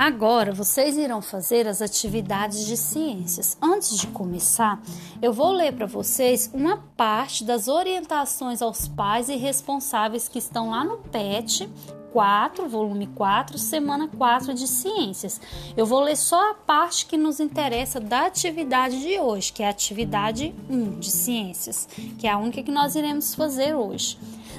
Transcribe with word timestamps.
Agora 0.00 0.50
vocês 0.50 0.96
irão 0.96 1.20
fazer 1.20 1.68
as 1.68 1.82
atividades 1.82 2.64
de 2.64 2.74
ciências. 2.74 3.58
Antes 3.60 3.98
de 3.98 4.06
começar, 4.06 4.80
eu 5.20 5.30
vou 5.30 5.52
ler 5.52 5.74
para 5.74 5.84
vocês 5.84 6.50
uma 6.54 6.78
parte 6.96 7.44
das 7.44 7.68
orientações 7.68 8.62
aos 8.62 8.88
pais 8.88 9.28
e 9.28 9.36
responsáveis 9.36 10.26
que 10.26 10.38
estão 10.38 10.70
lá 10.70 10.82
no 10.82 10.96
PET 10.96 11.68
4, 12.12 12.68
volume 12.68 13.06
4, 13.08 13.58
semana 13.58 14.08
4 14.08 14.54
de 14.54 14.66
ciências. 14.66 15.40
Eu 15.76 15.86
vou 15.86 16.00
ler 16.00 16.16
só 16.16 16.50
a 16.50 16.54
parte 16.54 17.06
que 17.06 17.16
nos 17.16 17.40
interessa 17.40 18.00
da 18.00 18.26
atividade 18.26 19.00
de 19.00 19.18
hoje, 19.18 19.52
que 19.52 19.62
é 19.62 19.66
a 19.66 19.70
atividade 19.70 20.54
1 20.68 21.00
de 21.00 21.10
ciências, 21.10 21.88
que 22.18 22.26
é 22.26 22.30
a 22.30 22.38
única 22.38 22.62
que 22.62 22.70
nós 22.70 22.94
iremos 22.94 23.34
fazer 23.34 23.74
hoje. 23.74 24.18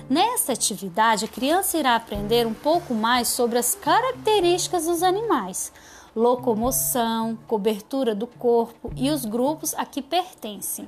Nessa 0.10 0.54
atividade, 0.54 1.26
a 1.26 1.28
criança 1.28 1.78
irá 1.78 1.96
aprender 1.96 2.46
um 2.46 2.54
pouco 2.54 2.94
mais 2.94 3.28
sobre 3.28 3.58
as 3.58 3.76
características 3.76 4.86
dos 4.86 5.04
animais, 5.04 5.72
locomoção, 6.16 7.38
cobertura 7.48 8.14
do 8.14 8.28
corpo 8.28 8.92
e 8.96 9.10
os 9.10 9.24
grupos 9.26 9.74
a 9.76 9.86
que 9.86 10.02
pertencem. 10.02 10.86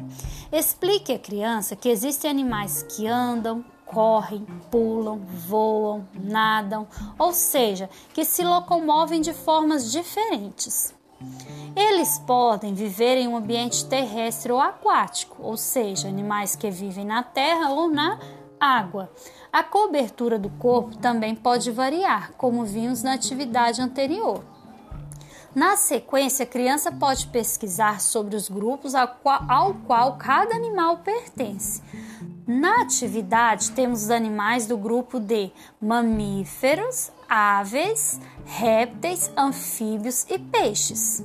Explique 0.51 1.13
à 1.13 1.19
criança 1.19 1.75
que 1.75 1.89
existem 1.89 2.29
animais 2.29 2.83
que 2.83 3.07
andam, 3.07 3.63
correm, 3.93 4.45
pulam, 4.71 5.19
voam, 5.47 6.07
nadam, 6.15 6.87
ou 7.17 7.31
seja, 7.31 7.89
que 8.13 8.25
se 8.25 8.43
locomovem 8.43 9.21
de 9.21 9.31
formas 9.31 9.91
diferentes. 9.91 10.93
Eles 11.75 12.19
podem 12.19 12.73
viver 12.73 13.17
em 13.17 13.27
um 13.27 13.37
ambiente 13.37 13.85
terrestre 13.85 14.51
ou 14.51 14.59
aquático, 14.59 15.37
ou 15.41 15.55
seja, 15.55 16.07
animais 16.07 16.55
que 16.55 16.69
vivem 16.69 17.05
na 17.05 17.23
terra 17.23 17.69
ou 17.69 17.89
na 17.89 18.19
água. 18.59 19.09
A 19.51 19.63
cobertura 19.63 20.37
do 20.37 20.49
corpo 20.49 20.97
também 20.97 21.35
pode 21.35 21.71
variar, 21.71 22.33
como 22.33 22.65
vimos 22.65 23.03
na 23.03 23.13
atividade 23.13 23.81
anterior. 23.81 24.43
Na 25.55 25.77
sequência, 25.77 26.43
a 26.43 26.47
criança 26.47 26.91
pode 26.91 27.27
pesquisar 27.27 28.01
sobre 28.01 28.35
os 28.35 28.49
grupos 28.49 28.95
ao 28.95 29.07
qual, 29.07 29.43
ao 29.47 29.73
qual 29.85 30.17
cada 30.17 30.55
animal 30.55 30.97
pertence. 30.97 31.81
Na 32.45 32.81
atividade, 32.81 33.71
temos 33.71 34.03
os 34.03 34.09
animais 34.09 34.67
do 34.67 34.77
grupo 34.77 35.17
de 35.17 35.49
mamíferos, 35.81 37.09
aves, 37.29 38.19
répteis, 38.45 39.31
anfíbios 39.37 40.25
e 40.29 40.37
peixes. 40.37 41.23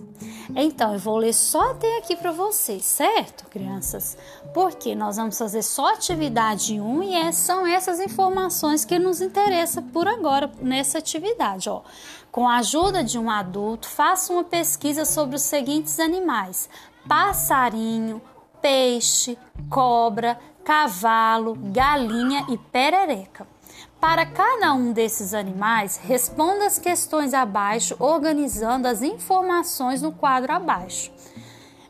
Então, 0.55 0.93
eu 0.93 0.99
vou 1.01 1.17
ler 1.17 1.35
só 1.35 1.73
até 1.73 1.99
aqui 1.99 2.15
para 2.15 2.31
vocês, 2.31 2.85
certo, 2.85 3.47
crianças? 3.49 4.17
Porque 4.55 4.95
nós 4.95 5.17
vamos 5.17 5.37
fazer 5.37 5.63
só 5.63 5.93
atividade 5.93 6.81
1 6.81 7.03
e 7.03 7.15
é, 7.15 7.33
são 7.33 7.67
essas 7.67 7.99
informações 7.99 8.85
que 8.85 8.99
nos 8.99 9.21
interessam 9.21 9.83
por 9.83 10.07
agora 10.07 10.51
nessa 10.61 10.99
atividade. 10.99 11.69
Ó. 11.69 11.83
Com 12.31 12.49
a 12.49 12.59
ajuda 12.59 13.03
de 13.03 13.19
um 13.19 13.29
adulto, 13.29 13.89
faça 13.89 14.33
uma 14.33 14.45
pesquisa 14.45 15.05
sobre 15.05 15.35
os 15.35 15.43
seguintes 15.43 15.99
animais: 15.99 16.69
passarinho, 17.09 18.23
peixe, 18.63 19.37
cobra, 19.69 20.39
cavalo, 20.69 21.57
galinha 21.73 22.45
e 22.51 22.59
perereca. 22.59 23.47
Para 23.99 24.27
cada 24.27 24.75
um 24.75 24.93
desses 24.93 25.33
animais, 25.33 25.97
responda 25.97 26.67
as 26.67 26.79
questões 26.79 27.33
abaixo, 27.33 27.97
organizando 27.99 28.87
as 28.87 29.01
informações 29.01 30.03
no 30.03 30.13
quadro 30.13 30.53
abaixo. 30.53 31.11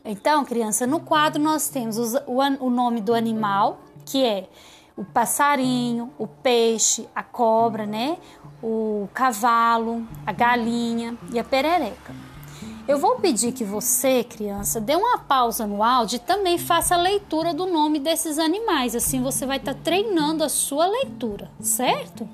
Então, 0.05 0.45
criança, 0.45 0.87
no 0.87 1.01
quadro 1.01 1.41
nós 1.41 1.67
temos 1.67 1.97
o 2.25 2.69
nome 2.69 3.01
do 3.01 3.13
animal, 3.13 3.81
que 4.05 4.23
é 4.23 4.47
o 4.95 5.03
passarinho, 5.03 6.13
o 6.17 6.25
peixe, 6.25 7.05
a 7.13 7.21
cobra, 7.21 7.85
né? 7.85 8.17
O 8.63 9.09
cavalo, 9.13 10.07
a 10.25 10.31
galinha 10.31 11.17
e 11.33 11.37
a 11.37 11.43
perereca. 11.43 12.28
Eu 12.89 12.97
vou 12.97 13.17
pedir 13.17 13.51
que 13.51 13.63
você, 13.63 14.23
criança, 14.23 14.81
dê 14.81 14.95
uma 14.95 15.19
pausa 15.19 15.67
no 15.67 15.83
áudio 15.83 16.15
e 16.15 16.19
também 16.19 16.57
faça 16.57 16.95
a 16.95 16.97
leitura 16.97 17.53
do 17.53 17.67
nome 17.67 17.99
desses 17.99 18.39
animais. 18.39 18.95
Assim 18.95 19.21
você 19.21 19.45
vai 19.45 19.57
estar 19.57 19.75
tá 19.75 19.79
treinando 19.83 20.43
a 20.43 20.49
sua 20.49 20.87
leitura, 20.87 21.51
certo? 21.59 22.27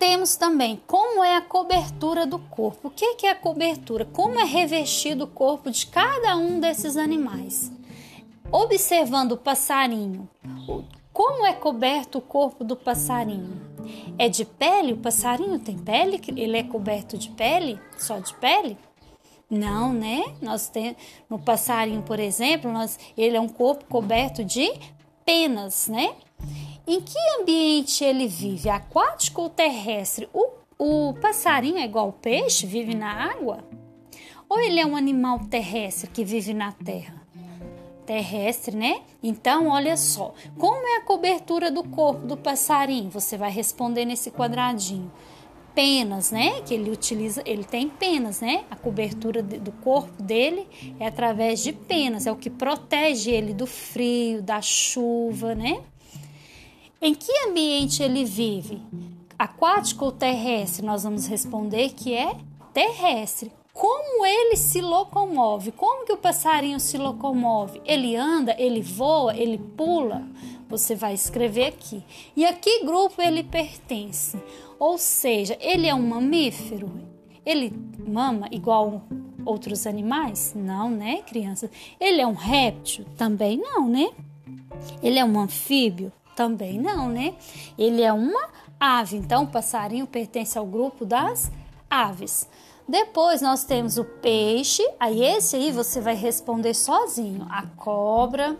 Temos 0.00 0.34
também 0.34 0.82
como 0.84 1.22
é 1.22 1.36
a 1.36 1.40
cobertura 1.40 2.26
do 2.26 2.40
corpo. 2.40 2.88
O 2.88 2.90
que 2.90 3.24
é 3.24 3.30
a 3.30 3.36
cobertura? 3.36 4.04
Como 4.04 4.40
é 4.40 4.42
revestido 4.42 5.26
o 5.26 5.28
corpo 5.28 5.70
de 5.70 5.86
cada 5.86 6.36
um 6.36 6.58
desses 6.58 6.96
animais? 6.96 7.70
Observando 8.50 9.32
o 9.32 9.38
passarinho, 9.38 10.28
como 11.12 11.46
é 11.46 11.52
coberto 11.52 12.18
o 12.18 12.20
corpo 12.20 12.64
do 12.64 12.74
passarinho? 12.74 13.61
É 14.18 14.28
de 14.28 14.44
pele? 14.44 14.92
O 14.92 14.98
passarinho 14.98 15.58
tem 15.58 15.78
pele? 15.78 16.20
Ele 16.36 16.56
é 16.56 16.62
coberto 16.62 17.16
de 17.16 17.30
pele? 17.30 17.78
Só 17.98 18.18
de 18.18 18.34
pele? 18.34 18.76
Não, 19.50 19.92
né? 19.92 20.22
Nós 20.40 20.68
temos 20.68 20.96
no 21.28 21.38
passarinho, 21.38 22.02
por 22.02 22.18
exemplo, 22.18 22.72
nós, 22.72 22.98
ele 23.16 23.36
é 23.36 23.40
um 23.40 23.48
corpo 23.48 23.84
coberto 23.84 24.42
de 24.42 24.72
penas, 25.24 25.88
né? 25.88 26.14
Em 26.86 27.00
que 27.00 27.18
ambiente 27.38 28.02
ele 28.02 28.26
vive? 28.26 28.68
Aquático 28.68 29.42
ou 29.42 29.50
terrestre? 29.50 30.28
O, 30.32 30.48
o 30.78 31.14
passarinho 31.20 31.78
é 31.78 31.84
igual 31.84 32.06
ao 32.06 32.12
peixe, 32.12 32.66
vive 32.66 32.94
na 32.94 33.30
água? 33.30 33.62
Ou 34.48 34.58
ele 34.58 34.80
é 34.80 34.86
um 34.86 34.96
animal 34.96 35.38
terrestre 35.46 36.10
que 36.10 36.24
vive 36.24 36.52
na 36.52 36.72
terra? 36.72 37.21
Terrestre, 38.06 38.76
né? 38.76 39.02
Então, 39.22 39.68
olha 39.68 39.96
só, 39.96 40.34
como 40.58 40.86
é 40.86 40.96
a 40.98 41.04
cobertura 41.04 41.70
do 41.70 41.82
corpo 41.84 42.26
do 42.26 42.36
passarinho? 42.36 43.10
Você 43.10 43.36
vai 43.36 43.50
responder 43.50 44.04
nesse 44.04 44.30
quadradinho. 44.30 45.10
Penas, 45.74 46.30
né? 46.30 46.60
Que 46.62 46.74
ele 46.74 46.90
utiliza, 46.90 47.42
ele 47.46 47.64
tem 47.64 47.88
penas, 47.88 48.40
né? 48.40 48.64
A 48.70 48.76
cobertura 48.76 49.42
do 49.42 49.72
corpo 49.72 50.22
dele 50.22 50.66
é 51.00 51.06
através 51.06 51.62
de 51.62 51.72
penas, 51.72 52.26
é 52.26 52.32
o 52.32 52.36
que 52.36 52.50
protege 52.50 53.30
ele 53.30 53.54
do 53.54 53.66
frio, 53.66 54.42
da 54.42 54.60
chuva, 54.60 55.54
né? 55.54 55.80
Em 57.00 57.14
que 57.14 57.32
ambiente 57.48 58.02
ele 58.02 58.24
vive? 58.24 58.82
Aquático 59.38 60.04
ou 60.04 60.12
terrestre? 60.12 60.84
Nós 60.84 61.02
vamos 61.02 61.26
responder 61.26 61.90
que 61.90 62.14
é 62.14 62.36
terrestre. 62.72 63.50
Como 63.72 64.26
ele 64.26 64.56
se 64.56 64.80
locomove? 64.80 65.72
Como 65.72 66.04
que 66.04 66.12
o 66.12 66.18
passarinho 66.18 66.78
se 66.78 66.98
locomove? 66.98 67.80
Ele 67.86 68.14
anda, 68.14 68.54
ele 68.58 68.82
voa, 68.82 69.34
ele 69.34 69.56
pula? 69.56 70.28
Você 70.68 70.94
vai 70.94 71.14
escrever 71.14 71.66
aqui. 71.66 72.04
E 72.36 72.44
a 72.44 72.52
que 72.52 72.84
grupo 72.84 73.20
ele 73.20 73.42
pertence? 73.42 74.38
Ou 74.78 74.98
seja, 74.98 75.56
ele 75.60 75.86
é 75.86 75.94
um 75.94 76.06
mamífero? 76.06 76.92
Ele 77.44 77.72
mama 78.06 78.46
igual 78.50 79.02
outros 79.44 79.86
animais? 79.86 80.52
Não, 80.54 80.90
né, 80.90 81.22
criança? 81.22 81.70
Ele 81.98 82.20
é 82.20 82.26
um 82.26 82.34
réptil? 82.34 83.06
Também 83.16 83.56
não, 83.56 83.88
né? 83.88 84.10
Ele 85.02 85.18
é 85.18 85.24
um 85.24 85.38
anfíbio? 85.38 86.12
Também 86.36 86.78
não, 86.78 87.08
né? 87.08 87.34
Ele 87.78 88.02
é 88.02 88.12
uma 88.12 88.48
ave. 88.78 89.16
Então, 89.16 89.44
o 89.44 89.48
passarinho 89.48 90.06
pertence 90.06 90.58
ao 90.58 90.66
grupo 90.66 91.04
das 91.04 91.50
aves. 91.90 92.48
Depois 92.88 93.40
nós 93.40 93.64
temos 93.64 93.96
o 93.96 94.04
peixe, 94.04 94.82
aí 94.98 95.22
esse 95.22 95.56
aí 95.56 95.70
você 95.70 96.00
vai 96.00 96.14
responder 96.14 96.74
sozinho. 96.74 97.46
A 97.48 97.66
cobra, 97.76 98.56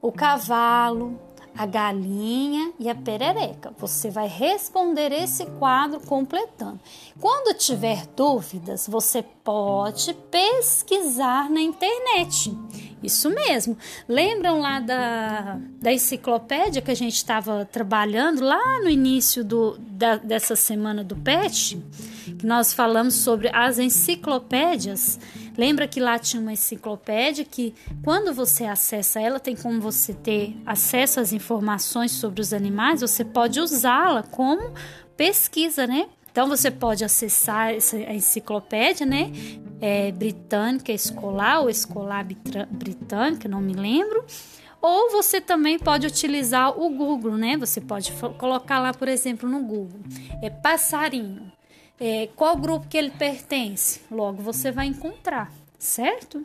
o 0.00 0.10
cavalo, 0.10 1.18
a 1.56 1.64
galinha 1.64 2.72
e 2.78 2.88
a 2.88 2.94
perereca. 2.94 3.72
Você 3.78 4.10
vai 4.10 4.28
responder 4.28 5.10
esse 5.12 5.46
quadro 5.58 6.00
completando. 6.00 6.78
Quando 7.20 7.56
tiver 7.56 8.06
dúvidas, 8.14 8.86
você 8.86 9.22
pode 9.22 10.12
pesquisar 10.30 11.50
na 11.50 11.60
internet. 11.60 12.56
Isso 13.02 13.30
mesmo. 13.30 13.76
Lembram 14.08 14.60
lá 14.60 14.80
da, 14.80 15.58
da 15.80 15.92
enciclopédia 15.92 16.82
que 16.82 16.90
a 16.90 16.96
gente 16.96 17.14
estava 17.14 17.64
trabalhando 17.64 18.44
lá 18.44 18.80
no 18.80 18.90
início 18.90 19.42
do, 19.42 19.78
da, 19.78 20.16
dessa 20.16 20.56
semana 20.56 21.02
do 21.02 21.16
PET? 21.16 21.82
Que 22.34 22.46
nós 22.46 22.72
falamos 22.72 23.14
sobre 23.14 23.48
as 23.52 23.78
enciclopédias. 23.78 25.18
Lembra 25.56 25.88
que 25.88 26.00
lá 26.00 26.18
tinha 26.18 26.40
uma 26.40 26.52
enciclopédia 26.52 27.44
que, 27.44 27.74
quando 28.04 28.34
você 28.34 28.64
acessa 28.64 29.20
ela, 29.20 29.40
tem 29.40 29.56
como 29.56 29.80
você 29.80 30.12
ter 30.12 30.56
acesso 30.66 31.20
às 31.20 31.32
informações 31.32 32.12
sobre 32.12 32.40
os 32.40 32.52
animais, 32.52 33.00
você 33.00 33.24
pode 33.24 33.60
usá-la 33.60 34.22
como 34.22 34.72
pesquisa, 35.16 35.86
né? 35.86 36.08
Então 36.30 36.46
você 36.48 36.70
pode 36.70 37.02
acessar 37.02 37.72
essa 37.72 37.96
enciclopédia, 37.96 39.06
né? 39.06 39.32
É, 39.80 40.12
britânica 40.12 40.92
escolar 40.92 41.60
ou 41.60 41.70
escolar 41.70 42.26
britânica, 42.70 43.48
não 43.48 43.60
me 43.60 43.72
lembro. 43.72 44.24
Ou 44.82 45.10
você 45.10 45.40
também 45.40 45.78
pode 45.78 46.06
utilizar 46.06 46.78
o 46.78 46.90
Google, 46.90 47.36
né? 47.36 47.56
Você 47.56 47.80
pode 47.80 48.12
colocar 48.38 48.78
lá, 48.78 48.92
por 48.92 49.08
exemplo, 49.08 49.48
no 49.48 49.62
Google, 49.62 50.00
é 50.42 50.50
passarinho. 50.50 51.50
É, 51.98 52.28
qual 52.36 52.56
grupo 52.56 52.86
que 52.88 52.96
ele 52.96 53.10
pertence? 53.10 54.00
Logo 54.10 54.42
você 54.42 54.70
vai 54.70 54.86
encontrar, 54.86 55.50
certo? 55.78 56.44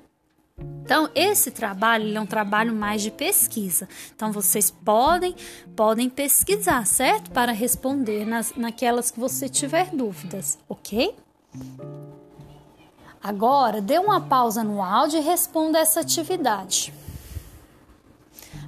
Então, 0.84 1.10
esse 1.16 1.52
trabalho 1.52 2.16
é 2.16 2.20
um 2.20 2.26
trabalho 2.26 2.74
mais 2.74 3.02
de 3.02 3.12
pesquisa. 3.12 3.88
Então, 4.16 4.32
vocês 4.32 4.70
podem, 4.70 5.36
podem 5.76 6.10
pesquisar, 6.10 6.86
certo? 6.86 7.32
Para 7.32 7.52
responder 7.52 8.26
nas, 8.26 8.54
naquelas 8.56 9.10
que 9.12 9.20
você 9.20 9.50
tiver 9.50 9.90
dúvidas, 9.92 10.58
ok? 10.70 11.16
Agora, 13.24 13.82
dê 13.82 13.98
uma 14.00 14.22
pausa 14.22 14.64
no 14.64 14.82
áudio 14.82 15.20
e 15.20 15.24
responda 15.24 15.80
essa 15.80 16.00
atividade. 16.00 16.94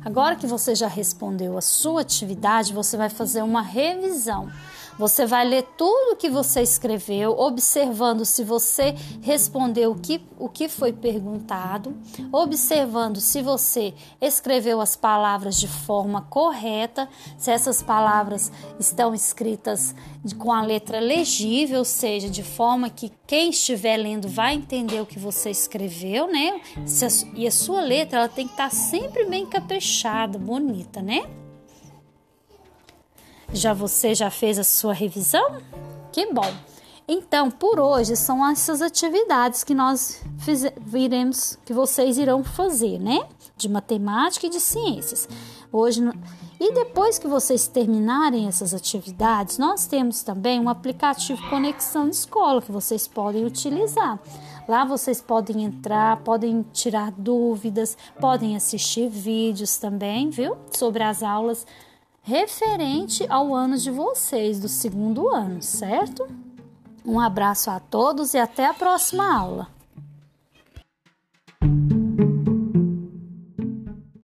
Agora 0.05 0.35
que 0.35 0.45
você 0.45 0.75
já 0.75 0.87
respondeu 0.87 1.57
a 1.57 1.61
sua 1.61 2.01
atividade, 2.01 2.73
você 2.73 2.97
vai 2.97 3.09
fazer 3.09 3.41
uma 3.41 3.61
revisão. 3.61 4.51
Você 4.97 5.25
vai 5.25 5.45
ler 5.45 5.63
tudo 5.77 6.15
que 6.15 6.29
você 6.29 6.61
escreveu, 6.61 7.37
observando 7.37 8.25
se 8.25 8.43
você 8.43 8.95
respondeu 9.21 9.91
o 9.91 9.99
que, 9.99 10.21
o 10.37 10.47
que 10.47 10.69
foi 10.69 10.93
perguntado, 10.93 11.95
observando 12.31 13.19
se 13.19 13.41
você 13.41 13.93
escreveu 14.21 14.79
as 14.79 14.95
palavras 14.95 15.59
de 15.59 15.67
forma 15.67 16.21
correta, 16.21 17.09
se 17.37 17.51
essas 17.51 17.81
palavras 17.81 18.51
estão 18.79 19.13
escritas 19.13 19.95
com 20.37 20.51
a 20.51 20.61
letra 20.61 20.99
legível, 20.99 21.79
ou 21.79 21.85
seja, 21.85 22.29
de 22.29 22.43
forma 22.43 22.89
que 22.89 23.11
quem 23.27 23.49
estiver 23.49 23.97
lendo 23.97 24.27
vai 24.27 24.55
entender 24.55 25.01
o 25.01 25.05
que 25.05 25.19
você 25.19 25.49
escreveu, 25.49 26.27
né? 26.27 26.61
e 27.35 27.47
a 27.47 27.51
sua 27.51 27.81
letra 27.81 28.19
ela 28.19 28.29
tem 28.29 28.45
que 28.45 28.53
estar 28.53 28.69
sempre 28.69 29.25
bem 29.25 29.45
caprichada, 29.45 30.37
bonita, 30.37 31.01
né? 31.01 31.42
Já 33.53 33.71
você 33.73 34.15
já 34.15 34.31
fez 34.31 34.57
a 34.57 34.63
sua 34.63 34.93
revisão? 34.93 35.57
Que 36.11 36.33
bom! 36.33 36.51
Então, 37.07 37.51
por 37.51 37.79
hoje 37.79 38.15
são 38.15 38.47
essas 38.49 38.81
atividades 38.81 39.63
que 39.63 39.75
nós 39.75 40.21
viremos, 40.81 41.57
que 41.65 41.73
vocês 41.73 42.17
irão 42.17 42.43
fazer, 42.43 42.97
né? 42.97 43.27
De 43.55 43.69
matemática 43.69 44.47
e 44.47 44.49
de 44.49 44.59
ciências. 44.59 45.27
Hoje 45.71 46.01
e 46.59 46.71
depois 46.71 47.19
que 47.19 47.27
vocês 47.27 47.67
terminarem 47.67 48.47
essas 48.47 48.73
atividades, 48.73 49.57
nós 49.57 49.85
temos 49.85 50.23
também 50.23 50.59
um 50.59 50.69
aplicativo 50.69 51.41
Conexão 51.49 52.07
Escola 52.07 52.61
que 52.61 52.71
vocês 52.71 53.07
podem 53.07 53.45
utilizar. 53.45 54.17
Lá 54.67 54.85
vocês 54.85 55.21
podem 55.21 55.63
entrar, 55.63 56.17
podem 56.23 56.65
tirar 56.71 57.11
dúvidas, 57.11 57.97
podem 58.19 58.55
assistir 58.55 59.09
vídeos 59.09 59.77
também, 59.77 60.29
viu? 60.29 60.55
Sobre 60.71 61.03
as 61.03 61.21
aulas 61.21 61.65
referente 62.23 63.25
ao 63.29 63.53
ano 63.53 63.77
de 63.77 63.91
vocês, 63.91 64.57
do 64.57 64.69
segundo 64.69 65.27
ano, 65.27 65.61
certo? 65.61 66.25
Um 67.05 67.19
abraço 67.19 67.69
a 67.69 67.81
todos 67.81 68.33
e 68.33 68.37
até 68.37 68.65
a 68.65 68.73
próxima 68.73 69.37
aula. 69.37 69.67